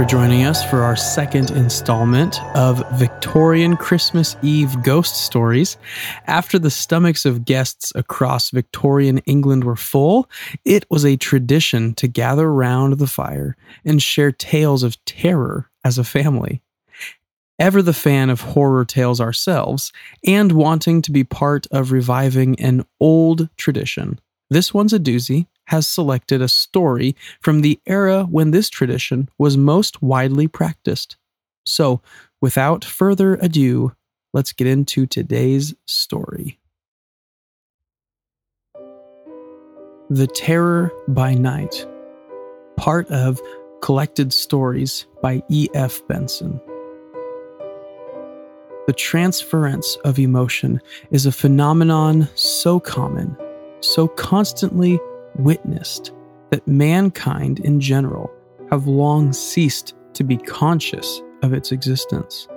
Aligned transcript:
For 0.00 0.06
joining 0.06 0.44
us 0.44 0.64
for 0.64 0.82
our 0.82 0.96
second 0.96 1.50
installment 1.50 2.42
of 2.56 2.82
Victorian 2.98 3.76
Christmas 3.76 4.34
Eve 4.40 4.82
ghost 4.82 5.26
stories. 5.26 5.76
After 6.26 6.58
the 6.58 6.70
stomachs 6.70 7.26
of 7.26 7.44
guests 7.44 7.92
across 7.94 8.48
Victorian 8.48 9.18
England 9.26 9.64
were 9.64 9.76
full, 9.76 10.30
it 10.64 10.86
was 10.88 11.04
a 11.04 11.18
tradition 11.18 11.92
to 11.96 12.08
gather 12.08 12.50
round 12.50 12.94
the 12.94 13.06
fire 13.06 13.58
and 13.84 14.02
share 14.02 14.32
tales 14.32 14.82
of 14.82 14.96
terror 15.04 15.70
as 15.84 15.98
a 15.98 16.02
family. 16.02 16.62
Ever 17.58 17.82
the 17.82 17.92
fan 17.92 18.30
of 18.30 18.40
horror 18.40 18.86
tales 18.86 19.20
ourselves, 19.20 19.92
and 20.26 20.52
wanting 20.52 21.02
to 21.02 21.12
be 21.12 21.24
part 21.24 21.66
of 21.70 21.92
reviving 21.92 22.58
an 22.58 22.86
old 23.00 23.50
tradition, 23.58 24.18
this 24.48 24.72
one's 24.72 24.94
a 24.94 24.98
doozy 24.98 25.46
has 25.70 25.86
selected 25.86 26.42
a 26.42 26.48
story 26.48 27.14
from 27.40 27.60
the 27.60 27.80
era 27.86 28.24
when 28.24 28.50
this 28.50 28.68
tradition 28.68 29.28
was 29.38 29.56
most 29.56 30.02
widely 30.02 30.48
practiced. 30.48 31.16
So, 31.64 32.02
without 32.40 32.84
further 32.84 33.36
ado, 33.36 33.92
let's 34.32 34.52
get 34.52 34.66
into 34.66 35.06
today's 35.06 35.72
story. 35.86 36.58
The 40.10 40.26
Terror 40.26 40.90
by 41.06 41.34
Night, 41.34 41.86
part 42.76 43.08
of 43.12 43.40
Collected 43.80 44.32
Stories 44.32 45.06
by 45.22 45.40
E.F. 45.48 46.02
Benson. 46.08 46.60
The 48.88 48.94
transference 48.96 49.94
of 50.04 50.18
emotion 50.18 50.80
is 51.12 51.26
a 51.26 51.32
phenomenon 51.32 52.28
so 52.34 52.80
common, 52.80 53.36
so 53.78 54.08
constantly 54.08 54.98
witnessed 55.42 56.12
that 56.50 56.66
mankind 56.66 57.60
in 57.60 57.80
general 57.80 58.30
have 58.70 58.86
long 58.86 59.32
ceased 59.32 59.94
to 60.14 60.24
be 60.24 60.36
conscious 60.36 61.22
of 61.42 61.52
its 61.52 61.72
existence 61.72 62.48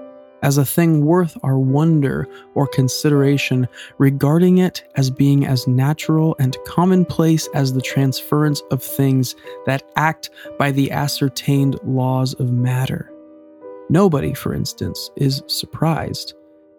as 0.44 0.58
a 0.58 0.66
thing 0.66 1.06
worth 1.06 1.38
our 1.42 1.58
wonder 1.58 2.28
or 2.54 2.68
consideration, 2.68 3.68
regarding 3.98 4.60
it 4.60 4.84
as 4.96 5.10
being 5.10 5.48
as 5.48 5.68
natural 5.68 6.36
and 6.38 6.58
commonplace 6.68 7.48
as 7.56 7.74
the 7.74 7.82
transference 7.82 8.62
of 8.70 8.84
things 8.84 9.36
that 9.66 9.84
act 9.96 10.30
by 10.60 10.70
the 10.70 10.92
ascertained 10.92 11.80
laws 11.84 12.34
of 12.36 12.52
matter. 12.52 13.10
Nobody, 13.90 14.34
for 14.34 14.54
instance, 14.54 15.10
is 15.16 15.42
surprised 15.48 16.34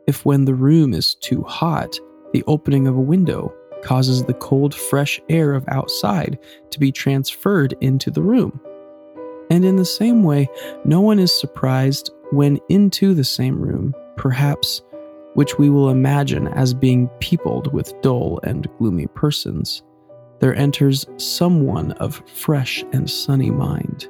if 0.07 0.25
when 0.27 0.45
the 0.45 0.55
room 0.55 0.93
is 0.93 1.15
too 1.17 1.43
hot, 1.43 1.99
the 2.35 2.45
opening 2.47 2.87
of 2.87 2.97
a 2.97 3.01
window 3.01 3.53
causes 3.85 4.25
the 4.25 4.35
cold, 4.35 4.75
fresh 4.75 5.21
air 5.29 5.53
of 5.53 5.65
outside 5.69 6.39
to 6.71 6.81
be 6.81 6.91
transferred 6.91 7.75
into 7.81 8.11
the 8.11 8.23
room. 8.23 8.61
And 9.51 9.65
in 9.65 9.77
the 9.77 9.85
same 9.85 10.25
way, 10.25 10.49
no 10.85 11.01
one 11.01 11.19
is 11.19 11.39
surprised 11.39 12.11
when 12.33 12.59
into 12.69 13.15
the 13.15 13.25
same 13.25 13.61
room, 13.61 13.95
perhaps 14.17 14.83
which 15.35 15.59
we 15.59 15.69
will 15.69 15.91
imagine 15.91 16.49
as 16.49 16.73
being 16.73 17.09
peopled 17.21 17.73
with 17.73 18.01
dull 18.01 18.41
and 18.45 18.69
gloomy 18.79 19.07
persons, 19.09 19.83
there 20.41 20.55
enters 20.55 21.07
someone 21.17 21.93
of 21.93 22.23
fresh 22.29 22.85
and 22.93 23.11
sunny 23.11 23.51
mind, 23.51 24.09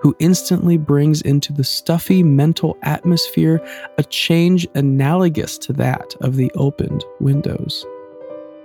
who 0.00 0.14
instantly 0.18 0.76
brings 0.76 1.22
into 1.22 1.52
the 1.52 1.64
stuffy 1.64 2.22
mental 2.22 2.76
atmosphere 2.82 3.60
a 3.98 4.04
change 4.04 4.66
analogous 4.74 5.58
to 5.58 5.72
that 5.72 6.14
of 6.20 6.36
the 6.36 6.50
opened 6.54 7.04
windows. 7.20 7.84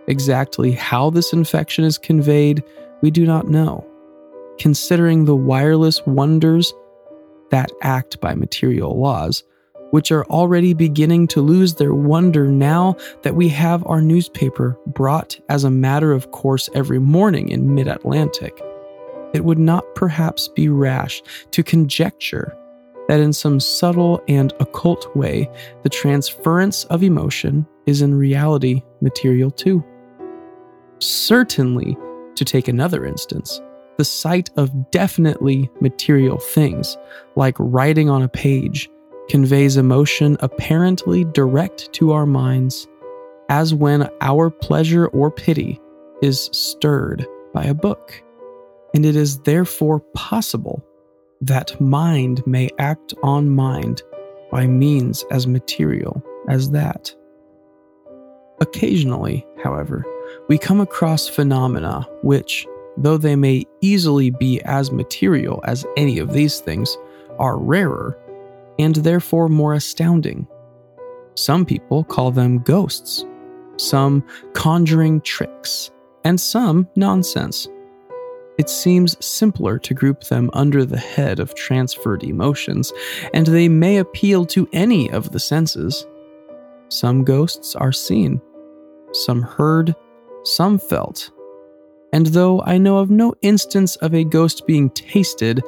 Exactly 0.08 0.72
how 0.72 1.10
this 1.10 1.34
infection 1.34 1.86
is 1.86 1.98
conveyed, 1.98 2.64
we 3.02 3.12
do 3.12 3.26
not 3.26 3.48
know. 3.48 3.88
Considering 4.60 5.26
the 5.26 5.36
wireless 5.36 6.06
wonders 6.06 6.74
that 7.52 7.72
act 7.82 8.20
by 8.20 8.34
material 8.36 9.00
laws, 9.00 9.44
which 9.92 10.12
are 10.12 10.26
already 10.26 10.74
beginning 10.74 11.28
to 11.28 11.40
lose 11.40 11.76
their 11.76 11.94
wonder 11.94 12.48
now 12.48 12.96
that 13.22 13.36
we 13.36 13.48
have 13.48 13.86
our 13.86 14.02
newspaper 14.02 14.78
brought 14.88 15.40
as 15.50 15.64
a 15.64 15.70
matter 15.70 16.12
of 16.12 16.32
course 16.32 16.68
every 16.74 17.00
morning 17.00 17.50
in 17.50 17.76
mid 17.76 17.88
Atlantic, 17.88 18.60
it 19.34 19.46
would 19.46 19.60
not 19.60 19.84
perhaps 19.96 20.48
be 20.48 20.68
rash 20.68 21.22
to 21.52 21.64
conjecture 21.64 22.58
that 23.08 23.20
in 23.20 23.34
some 23.34 23.60
subtle 23.60 24.22
and 24.28 24.54
occult 24.60 25.16
way 25.16 25.50
the 25.84 25.90
transference 25.90 26.86
of 26.86 27.04
emotion 27.04 27.68
is 27.86 28.02
in 28.02 28.16
reality 28.16 28.82
material 29.02 29.52
too. 29.52 29.84
Certainly, 31.04 31.98
to 32.36 32.46
take 32.46 32.70
another 32.70 33.06
instance, 33.06 33.62
the 33.98 34.06
sight 34.06 34.50
of 34.56 34.90
definitely 34.90 35.70
material 35.82 36.38
things, 36.38 36.98
like 37.36 37.56
writing 37.60 38.10
on 38.10 38.24
a 38.24 38.30
page, 38.30 38.90
conveys 39.30 39.76
emotion 39.76 40.38
apparently 40.40 41.26
direct 41.26 41.92
to 41.94 42.14
our 42.14 42.26
minds, 42.26 42.88
as 43.50 43.74
when 43.74 44.10
our 44.22 44.50
pleasure 44.50 45.08
or 45.08 45.30
pity 45.30 45.80
is 46.22 46.50
stirred 46.54 47.28
by 47.54 47.66
a 47.66 47.74
book. 47.74 48.24
And 48.96 49.06
it 49.06 49.18
is 49.18 49.40
therefore 49.40 50.00
possible 50.14 50.82
that 51.42 51.80
mind 51.82 52.46
may 52.48 52.70
act 52.80 53.14
on 53.24 53.50
mind 53.50 54.02
by 54.52 54.68
means 54.68 55.26
as 55.32 55.48
material 55.48 56.24
as 56.48 56.72
that. 56.72 57.14
Occasionally, 58.62 59.46
however, 59.62 60.06
we 60.48 60.58
come 60.58 60.80
across 60.80 61.28
phenomena 61.28 62.08
which, 62.22 62.66
though 62.98 63.18
they 63.18 63.36
may 63.36 63.66
easily 63.82 64.30
be 64.30 64.62
as 64.62 64.92
material 64.92 65.62
as 65.66 65.86
any 65.98 66.20
of 66.20 66.34
these 66.34 66.60
things, 66.60 66.98
are 67.40 67.58
rarer 67.58 68.18
and 68.80 68.96
therefore 68.96 69.50
more 69.50 69.74
astounding. 69.74 70.48
Some 71.36 71.66
people 71.66 72.04
call 72.04 72.32
them 72.32 72.60
ghosts, 72.60 73.26
some 73.78 74.24
conjuring 74.54 75.22
tricks, 75.22 75.92
and 76.24 76.40
some 76.40 76.88
nonsense. 76.96 77.68
It 78.60 78.70
seems 78.70 79.24
simpler 79.26 79.80
to 79.80 79.96
group 79.96 80.26
them 80.26 80.52
under 80.54 80.86
the 80.86 81.00
head 81.00 81.40
of 81.40 81.56
transferred 81.56 82.24
emotions, 82.24 82.94
and 83.34 83.48
they 83.48 83.68
may 83.68 83.98
appeal 83.98 84.46
to 84.48 84.70
any 84.74 85.10
of 85.10 85.32
the 85.32 85.40
senses. 85.40 86.06
Some 86.90 87.24
ghosts 87.24 87.76
are 87.76 87.92
seen, 87.92 88.40
some 89.12 89.42
heard, 89.42 89.96
some 90.44 90.80
felt. 90.80 91.32
And 92.14 92.28
though 92.28 92.62
I 92.62 92.78
know 92.78 93.00
of 93.00 93.10
no 93.10 93.34
instance 93.42 93.96
of 93.98 94.14
a 94.14 94.24
ghost 94.24 94.68
being 94.68 94.92
tasted, 94.92 95.64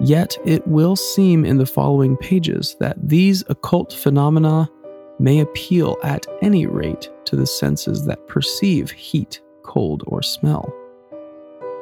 yet 0.00 0.36
it 0.44 0.66
will 0.66 0.94
seem 0.94 1.44
in 1.44 1.56
the 1.56 1.66
following 1.66 2.16
pages 2.18 2.76
that 2.80 2.96
these 3.08 3.42
occult 3.48 3.92
phenomena 3.92 4.70
may 5.18 5.40
appeal 5.40 5.96
at 6.02 6.26
any 6.42 6.66
rate 6.66 7.10
to 7.24 7.36
the 7.36 7.46
senses 7.46 8.04
that 8.04 8.28
perceive 8.28 8.90
heat, 8.90 9.40
cold, 9.62 10.02
or 10.06 10.22
smell. 10.22 10.70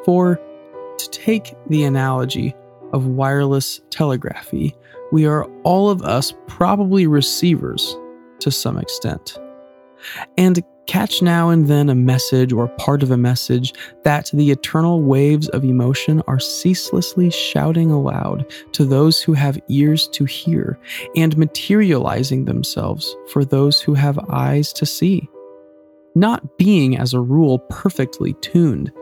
For, 0.05 0.41
to 0.99 1.11
take 1.11 1.55
the 1.69 1.83
analogy 1.83 2.55
of 2.93 3.07
wireless 3.07 3.81
telegraphy, 3.91 4.77
we 5.11 5.27
are 5.27 5.45
all 5.65 5.91
of 5.91 6.03
us 6.03 6.33
probably 6.47 7.09
receivers 7.09 7.97
to 8.39 8.53
some 8.53 8.79
extent. 8.79 9.39
And 10.37 10.63
catch 10.87 11.23
now 11.23 11.51
and 11.51 11.69
then 11.69 11.89
a 11.89 11.95
message 11.95 12.53
or 12.53 12.69
part 12.69 13.03
of 13.03 13.11
a 13.11 13.17
message 13.17 13.73
that 14.03 14.31
the 14.33 14.51
eternal 14.51 15.03
waves 15.03 15.49
of 15.51 15.65
emotion 15.65 16.23
are 16.27 16.41
ceaselessly 16.41 17.31
shouting 17.31 17.91
aloud 17.91 18.45
to 18.73 18.85
those 18.85 19.23
who 19.23 19.33
have 19.33 19.59
ears 19.69 20.09
to 20.09 20.25
hear 20.25 20.79
and 21.17 21.37
materializing 21.37 22.45
themselves 22.45 23.17
for 23.33 23.45
those 23.45 23.81
who 23.81 23.95
have 23.95 24.19
eyes 24.31 24.73
to 24.73 24.87
see. 24.87 25.29
Not 26.15 26.59
being, 26.59 26.97
as 26.97 27.13
a 27.13 27.21
rule, 27.21 27.59
perfectly 27.71 28.35
tuned, 28.35 28.93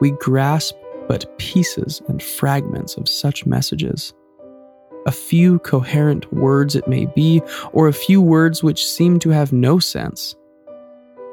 we 0.00 0.10
grasp 0.12 0.74
but 1.08 1.38
pieces 1.38 2.02
and 2.08 2.22
fragments 2.22 2.96
of 2.96 3.08
such 3.08 3.46
messages. 3.46 4.12
A 5.06 5.12
few 5.12 5.58
coherent 5.60 6.30
words, 6.34 6.76
it 6.76 6.86
may 6.86 7.06
be, 7.06 7.40
or 7.72 7.88
a 7.88 7.94
few 7.94 8.20
words 8.20 8.62
which 8.62 8.84
seem 8.84 9.18
to 9.20 9.30
have 9.30 9.52
no 9.52 9.78
sense 9.78 10.36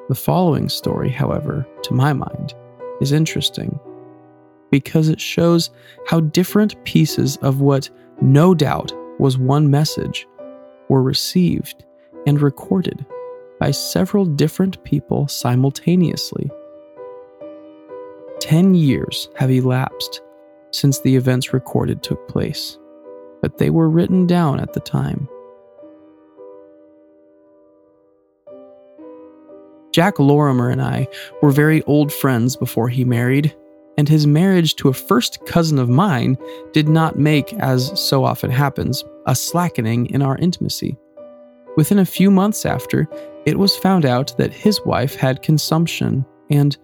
the 0.10 0.16
following 0.16 0.70
story, 0.70 1.10
however, 1.10 1.68
to 1.84 1.94
my 1.94 2.14
mind, 2.14 2.54
is 3.02 3.12
interesting 3.12 3.80
because 4.72 5.10
it 5.10 5.22
shows 5.22 5.70
how 6.08 6.20
different 6.20 6.84
pieces 6.84 7.38
of 7.38 7.62
what 7.62 7.90
no 8.22 8.54
doubt 8.54 8.92
was 9.20 9.38
one 9.38 9.70
message 9.70 10.28
were 10.90 11.02
received 11.02 11.86
and 12.28 12.42
recorded 12.42 13.06
by 13.60 13.72
several 13.72 14.26
different 14.26 14.84
people 14.84 15.28
simultaneously. 15.28 16.50
Ten 18.40 18.76
years 18.76 19.30
have 19.36 19.50
elapsed 19.50 20.22
since 20.72 21.00
the 21.00 21.16
events 21.16 21.54
recorded 21.54 22.04
took 22.04 22.28
place, 22.28 22.78
but 23.42 23.58
they 23.58 23.70
were 23.70 23.90
written 23.90 24.28
down 24.28 24.60
at 24.60 24.74
the 24.74 24.80
time. 24.82 25.28
Jack 29.96 30.20
Lorimer 30.20 30.70
and 30.70 30.82
I 30.82 31.08
were 31.42 31.52
very 31.52 31.82
old 31.84 32.12
friends 32.12 32.58
before 32.58 32.90
he 32.90 33.06
married, 33.06 33.56
and 33.98 34.10
his 34.10 34.28
marriage 34.28 34.76
to 34.76 34.90
a 34.90 34.94
first 34.94 35.40
cousin 35.46 35.80
of 35.80 35.88
mine 35.88 36.36
did 36.74 36.90
not 36.90 37.18
make, 37.18 37.54
as 37.60 37.98
so 37.98 38.26
often 38.26 38.52
happens, 38.52 39.06
a 39.26 39.34
slackening 39.34 40.08
in 40.08 40.22
our 40.22 40.38
intimacy. 40.38 40.98
Within 41.78 42.00
a 42.00 42.06
few 42.06 42.30
months 42.30 42.66
after, 42.66 43.08
it 43.46 43.58
was 43.58 43.78
found 43.78 44.06
out 44.06 44.38
that 44.38 44.52
his 44.52 44.82
wife 44.86 45.16
had 45.16 45.42
consumption, 45.42 46.26
and 46.50 46.76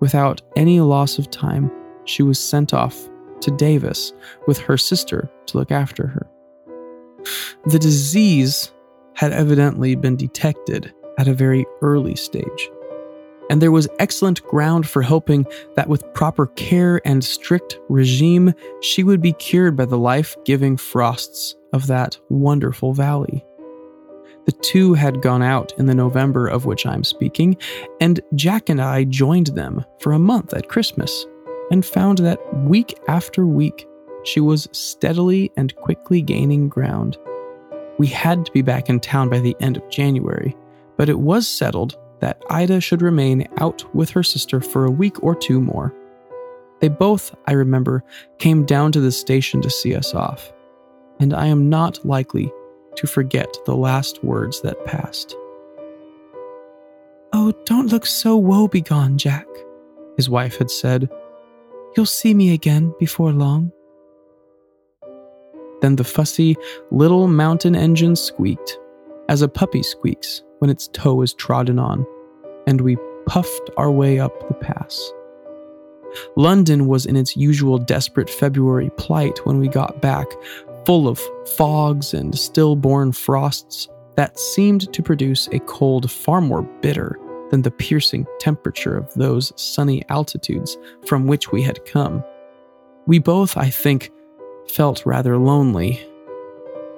without 0.00 0.42
any 0.56 0.80
loss 0.80 1.20
of 1.20 1.30
time, 1.30 1.70
she 2.04 2.24
was 2.24 2.40
sent 2.40 2.74
off 2.74 3.08
to 3.42 3.52
Davos 3.52 4.12
with 4.48 4.58
her 4.58 4.76
sister 4.76 5.30
to 5.46 5.58
look 5.58 5.70
after 5.70 6.08
her. 6.08 6.28
The 7.66 7.78
disease 7.78 8.72
had 9.14 9.32
evidently 9.32 9.94
been 9.94 10.16
detected 10.16 10.92
at 11.18 11.28
a 11.28 11.34
very 11.34 11.66
early 11.82 12.16
stage, 12.16 12.70
and 13.48 13.62
there 13.62 13.72
was 13.72 13.88
excellent 13.98 14.42
ground 14.44 14.88
for 14.88 15.02
hoping 15.02 15.46
that 15.76 15.88
with 15.88 16.12
proper 16.14 16.46
care 16.48 17.00
and 17.06 17.22
strict 17.22 17.78
regime, 17.88 18.52
she 18.80 19.04
would 19.04 19.20
be 19.20 19.32
cured 19.34 19.76
by 19.76 19.84
the 19.84 19.98
life 19.98 20.36
giving 20.44 20.76
frosts 20.76 21.54
of 21.72 21.86
that 21.86 22.18
wonderful 22.28 22.92
valley. 22.92 23.44
The 24.46 24.52
two 24.52 24.94
had 24.94 25.22
gone 25.22 25.42
out 25.42 25.72
in 25.76 25.86
the 25.86 25.94
November 25.94 26.46
of 26.46 26.66
which 26.66 26.86
I'm 26.86 27.04
speaking, 27.04 27.56
and 28.00 28.20
Jack 28.34 28.68
and 28.68 28.80
I 28.80 29.04
joined 29.04 29.48
them 29.48 29.84
for 30.00 30.12
a 30.12 30.18
month 30.18 30.54
at 30.54 30.68
Christmas 30.68 31.26
and 31.70 31.84
found 31.84 32.18
that 32.18 32.38
week 32.64 32.98
after 33.08 33.46
week 33.46 33.86
she 34.24 34.40
was 34.40 34.68
steadily 34.72 35.52
and 35.56 35.74
quickly 35.76 36.20
gaining 36.20 36.68
ground. 36.68 37.16
We 37.98 38.06
had 38.08 38.44
to 38.44 38.52
be 38.52 38.62
back 38.62 38.88
in 38.88 39.00
town 39.00 39.28
by 39.28 39.40
the 39.40 39.56
end 39.60 39.76
of 39.76 39.88
January, 39.88 40.54
but 40.96 41.08
it 41.08 41.18
was 41.18 41.46
settled 41.46 41.98
that 42.20 42.42
Ida 42.50 42.80
should 42.80 43.02
remain 43.02 43.46
out 43.58 43.84
with 43.94 44.10
her 44.10 44.22
sister 44.22 44.60
for 44.60 44.84
a 44.84 44.90
week 44.90 45.22
or 45.22 45.34
two 45.34 45.60
more. 45.60 45.94
They 46.80 46.88
both, 46.88 47.34
I 47.46 47.52
remember, 47.52 48.02
came 48.38 48.64
down 48.64 48.92
to 48.92 49.00
the 49.00 49.12
station 49.12 49.62
to 49.62 49.70
see 49.70 49.94
us 49.94 50.14
off, 50.14 50.52
and 51.20 51.32
I 51.32 51.46
am 51.46 51.68
not 51.68 52.04
likely 52.04 52.52
to 52.96 53.06
forget 53.06 53.56
the 53.66 53.76
last 53.76 54.24
words 54.24 54.60
that 54.62 54.84
passed. 54.84 55.36
Oh, 57.32 57.52
don't 57.64 57.92
look 57.92 58.06
so 58.06 58.40
woebegone, 58.40 59.16
Jack, 59.16 59.46
his 60.16 60.30
wife 60.30 60.56
had 60.56 60.70
said. 60.70 61.10
You'll 61.96 62.06
see 62.06 62.34
me 62.34 62.52
again 62.52 62.94
before 62.98 63.32
long. 63.32 63.72
Then 65.80 65.96
the 65.96 66.04
fussy 66.04 66.56
little 66.90 67.28
mountain 67.28 67.74
engine 67.74 68.16
squeaked, 68.16 68.78
as 69.28 69.42
a 69.42 69.48
puppy 69.48 69.82
squeaks 69.82 70.42
when 70.58 70.70
its 70.70 70.88
toe 70.88 71.20
is 71.22 71.34
trodden 71.34 71.78
on, 71.78 72.06
and 72.66 72.80
we 72.80 72.96
puffed 73.26 73.70
our 73.76 73.90
way 73.90 74.18
up 74.18 74.48
the 74.48 74.54
pass. 74.54 75.12
London 76.36 76.86
was 76.86 77.06
in 77.06 77.16
its 77.16 77.36
usual 77.36 77.78
desperate 77.78 78.30
February 78.30 78.90
plight 78.96 79.38
when 79.44 79.58
we 79.58 79.68
got 79.68 80.00
back, 80.00 80.26
full 80.84 81.08
of 81.08 81.20
fogs 81.56 82.14
and 82.14 82.38
stillborn 82.38 83.12
frosts 83.12 83.88
that 84.16 84.38
seemed 84.38 84.92
to 84.92 85.02
produce 85.02 85.48
a 85.48 85.58
cold 85.60 86.10
far 86.10 86.40
more 86.40 86.62
bitter 86.80 87.18
than 87.50 87.62
the 87.62 87.70
piercing 87.70 88.26
temperature 88.40 88.96
of 88.96 89.12
those 89.14 89.52
sunny 89.56 90.04
altitudes 90.08 90.76
from 91.06 91.26
which 91.26 91.52
we 91.52 91.62
had 91.62 91.84
come. 91.84 92.24
We 93.06 93.18
both, 93.18 93.56
I 93.56 93.70
think, 93.70 94.10
felt 94.68 95.06
rather 95.06 95.36
lonely, 95.38 96.04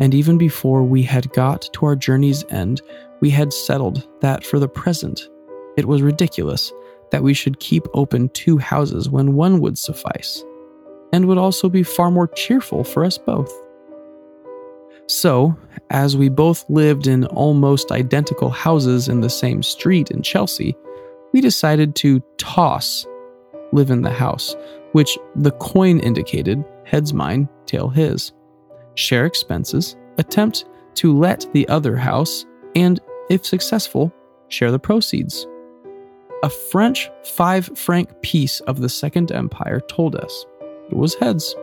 and 0.00 0.15
even 0.15 0.39
before 0.39 0.83
we 0.83 1.03
had 1.03 1.33
got 1.33 1.69
to 1.73 1.87
our 1.87 1.97
journey's 1.97 2.45
end, 2.50 2.81
we 3.21 3.31
had 3.31 3.53
settled 3.53 4.06
that 4.21 4.45
for 4.45 4.59
the 4.59 4.69
present 4.69 5.29
it 5.77 5.87
was 5.87 6.03
ridiculous 6.03 6.73
that 7.12 7.23
we 7.23 7.33
should 7.33 7.61
keep 7.61 7.87
open 7.95 8.29
two 8.31 8.59
houses 8.59 9.09
when 9.09 9.35
one 9.35 9.61
would 9.61 9.79
suffice, 9.79 10.45
and 11.12 11.27
would 11.27 11.39
also 11.39 11.69
be 11.69 11.83
far 11.83 12.11
more 12.11 12.27
cheerful 12.27 12.85
for 12.85 13.05
us 13.05 13.17
both. 13.17 13.53
So, 15.06 15.56
as 15.91 16.17
we 16.17 16.29
both 16.29 16.69
lived 16.69 17.06
in 17.06 17.25
almost 17.27 17.93
identical 17.93 18.50
houses 18.50 19.09
in 19.09 19.21
the 19.21 19.31
same 19.31 19.62
street 19.62 20.11
in 20.11 20.23
Chelsea, 20.23 20.77
we 21.33 21.41
decided 21.41 21.95
to 21.97 22.21
toss 22.37 23.06
live 23.73 23.91
in 23.91 24.03
the 24.03 24.11
house, 24.11 24.55
which 24.93 25.17
the 25.37 25.53
coin 25.53 26.00
indicated 26.00 26.65
heads 26.85 27.15
mine, 27.15 27.49
tail 27.67 27.89
his, 27.89 28.33
share 28.99 29.27
expenses, 29.27 29.97
attempt 30.19 30.67
to 30.95 31.17
let 31.17 31.47
the 31.53 31.67
other 31.69 31.97
house, 31.97 32.45
and, 32.75 33.00
if 33.31 33.47
successful, 33.47 34.12
share 34.49 34.73
the 34.73 34.79
proceeds. 34.79 35.47
A 36.43 36.50
French 36.50 37.09
five 37.25 37.71
franc 37.79 38.21
piece 38.23 38.61
of 38.61 38.81
the 38.81 38.89
Second 38.89 39.33
Empire 39.33 39.81
told 39.81 40.17
us 40.17 40.47
it 40.91 40.97
was 40.97 41.15
heads. 41.15 41.55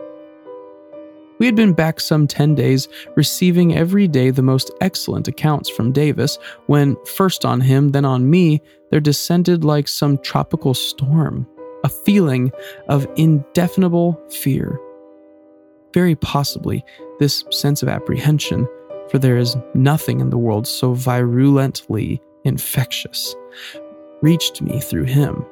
We 1.38 1.44
had 1.44 1.54
been 1.56 1.74
back 1.74 2.00
some 2.00 2.26
10 2.26 2.54
days, 2.54 2.88
receiving 3.14 3.76
every 3.76 4.08
day 4.08 4.30
the 4.30 4.42
most 4.42 4.70
excellent 4.80 5.28
accounts 5.28 5.68
from 5.68 5.92
Davos, 5.92 6.38
when, 6.66 6.96
first 7.04 7.44
on 7.44 7.60
him, 7.60 7.90
then 7.90 8.06
on 8.06 8.30
me, 8.30 8.62
there 8.90 9.00
descended 9.00 9.62
like 9.62 9.88
some 9.88 10.16
tropical 10.18 10.72
storm, 10.72 11.46
a 11.84 11.90
feeling 11.90 12.50
of 12.88 13.06
indefinable 13.16 14.18
fear. 14.30 14.80
Very 15.96 16.14
possibly, 16.14 16.84
this 17.20 17.42
sense 17.50 17.82
of 17.82 17.88
apprehension, 17.88 18.68
for 19.10 19.18
there 19.18 19.38
is 19.38 19.56
nothing 19.72 20.20
in 20.20 20.28
the 20.28 20.36
world 20.36 20.66
so 20.66 20.92
virulently 20.92 22.20
infectious, 22.44 23.34
reached 24.20 24.60
me 24.60 24.78
through 24.78 25.04
him. 25.04 25.42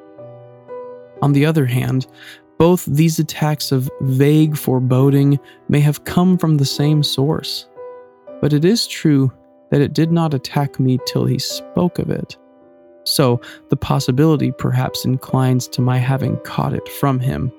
On 1.22 1.32
the 1.32 1.46
other 1.46 1.64
hand, 1.64 2.06
both 2.58 2.84
these 2.84 3.18
attacks 3.18 3.72
of 3.72 3.88
vague 4.02 4.54
foreboding 4.54 5.40
may 5.70 5.80
have 5.80 6.04
come 6.04 6.36
from 6.36 6.58
the 6.58 6.66
same 6.66 7.02
source, 7.02 7.66
but 8.42 8.52
it 8.52 8.66
is 8.66 8.86
true 8.86 9.32
that 9.70 9.80
it 9.80 9.94
did 9.94 10.12
not 10.12 10.34
attack 10.34 10.78
me 10.78 10.98
till 11.06 11.24
he 11.24 11.38
spoke 11.38 11.98
of 11.98 12.10
it. 12.10 12.36
So 13.04 13.40
the 13.70 13.78
possibility 13.78 14.52
perhaps 14.52 15.06
inclines 15.06 15.68
to 15.68 15.80
my 15.80 15.96
having 15.96 16.36
caught 16.40 16.74
it 16.74 16.86
from 17.00 17.18
him. 17.18 17.50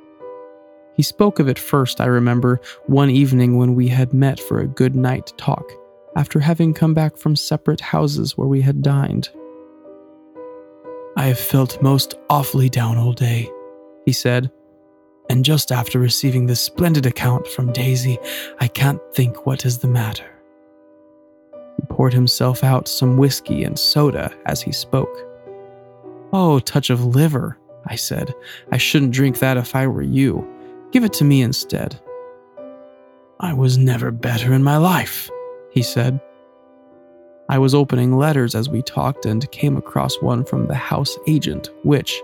He 0.95 1.03
spoke 1.03 1.39
of 1.39 1.49
it 1.49 1.59
first, 1.59 1.99
I 1.99 2.05
remember, 2.05 2.61
one 2.87 3.09
evening 3.09 3.57
when 3.57 3.75
we 3.75 3.87
had 3.87 4.13
met 4.13 4.39
for 4.39 4.59
a 4.59 4.67
good 4.67 4.95
night 4.95 5.33
talk, 5.37 5.71
after 6.15 6.39
having 6.39 6.73
come 6.73 6.93
back 6.93 7.17
from 7.17 7.35
separate 7.35 7.81
houses 7.81 8.37
where 8.37 8.47
we 8.47 8.61
had 8.61 8.81
dined. 8.81 9.29
I 11.17 11.25
have 11.25 11.39
felt 11.39 11.81
most 11.81 12.15
awfully 12.29 12.69
down 12.69 12.97
all 12.97 13.13
day, 13.13 13.49
he 14.05 14.13
said, 14.13 14.51
and 15.29 15.43
just 15.43 15.71
after 15.71 15.99
receiving 15.99 16.45
this 16.45 16.61
splendid 16.61 17.05
account 17.05 17.47
from 17.47 17.73
Daisy, 17.73 18.17
I 18.59 18.67
can't 18.67 19.01
think 19.13 19.45
what 19.45 19.65
is 19.65 19.79
the 19.79 19.87
matter. 19.87 20.29
He 21.77 21.85
poured 21.89 22.13
himself 22.13 22.63
out 22.63 22.87
some 22.87 23.17
whiskey 23.17 23.63
and 23.63 23.77
soda 23.77 24.33
as 24.45 24.61
he 24.61 24.71
spoke. 24.71 25.25
Oh, 26.31 26.59
touch 26.59 26.89
of 26.89 27.03
liver, 27.03 27.57
I 27.87 27.95
said. 27.95 28.33
I 28.71 28.77
shouldn't 28.77 29.13
drink 29.13 29.39
that 29.39 29.57
if 29.57 29.75
I 29.75 29.87
were 29.87 30.01
you. 30.01 30.47
Give 30.95 31.03
it 31.03 31.11
to 31.15 31.25
me 31.25 31.41
instead. 31.41 31.99
I 33.41 33.51
was 33.51 33.77
never 33.77 34.11
better 34.11 34.53
in 34.53 34.63
my 34.63 34.77
life, 34.77 35.29
he 35.71 35.81
said. 35.81 36.21
I 37.49 37.57
was 37.57 37.75
opening 37.75 38.15
letters 38.15 38.55
as 38.55 38.69
we 38.69 38.81
talked 38.81 39.25
and 39.25 39.51
came 39.51 39.75
across 39.75 40.15
one 40.21 40.45
from 40.45 40.67
the 40.67 40.73
house 40.73 41.17
agent, 41.27 41.69
which, 41.83 42.17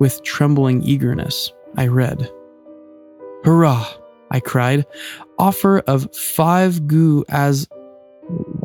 with 0.00 0.22
trembling 0.22 0.82
eagerness, 0.82 1.50
I 1.78 1.86
read. 1.86 2.30
Hurrah! 3.44 3.86
I 4.32 4.40
cried. 4.40 4.84
Offer 5.38 5.78
of 5.86 6.14
five 6.14 6.86
gu 6.88 7.24
as. 7.30 7.68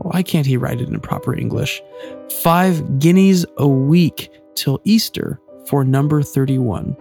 Why 0.01 0.21
can't 0.21 0.45
he 0.45 0.57
write 0.57 0.81
it 0.81 0.89
in 0.89 0.99
proper 0.99 1.33
English? 1.33 1.81
Five 2.41 2.99
guineas 2.99 3.45
a 3.55 3.69
week 3.69 4.29
till 4.55 4.81
Easter 4.83 5.39
for 5.69 5.85
number 5.85 6.21
31. 6.21 6.97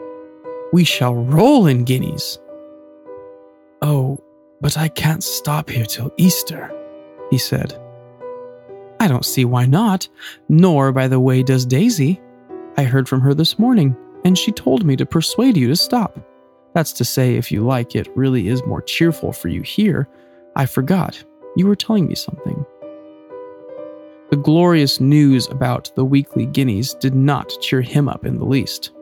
We 0.72 0.84
shall 0.84 1.14
roll 1.14 1.66
in 1.66 1.84
guineas. 1.84 2.38
Oh, 3.82 4.18
but 4.60 4.78
I 4.78 4.88
can't 4.88 5.22
stop 5.22 5.68
here 5.68 5.84
till 5.84 6.12
Easter, 6.16 6.72
he 7.30 7.38
said. 7.38 7.78
I 9.00 9.08
don't 9.08 9.24
see 9.24 9.44
why 9.44 9.66
not, 9.66 10.08
nor, 10.48 10.92
by 10.92 11.08
the 11.08 11.20
way, 11.20 11.42
does 11.42 11.66
Daisy. 11.66 12.20
I 12.76 12.84
heard 12.84 13.08
from 13.08 13.20
her 13.20 13.34
this 13.34 13.58
morning 13.58 13.96
and 14.24 14.38
she 14.38 14.52
told 14.52 14.84
me 14.84 14.96
to 14.96 15.04
persuade 15.04 15.56
you 15.56 15.68
to 15.68 15.76
stop. 15.76 16.18
That's 16.74 16.92
to 16.94 17.04
say, 17.04 17.34
if 17.34 17.52
you 17.52 17.66
like, 17.66 17.94
it 17.94 18.16
really 18.16 18.48
is 18.48 18.64
more 18.64 18.80
cheerful 18.80 19.32
for 19.32 19.48
you 19.48 19.62
here. 19.62 20.08
I 20.56 20.66
forgot. 20.66 21.22
You 21.56 21.66
were 21.66 21.76
telling 21.76 22.06
me 22.06 22.14
something. 22.14 22.64
The 24.30 24.36
glorious 24.36 25.00
news 25.00 25.48
about 25.48 25.92
the 25.94 26.04
weekly 26.04 26.46
guineas 26.46 26.94
did 26.94 27.14
not 27.14 27.52
cheer 27.60 27.82
him 27.82 28.08
up 28.08 28.24
in 28.24 28.38
the 28.38 28.46
least. 28.46 28.92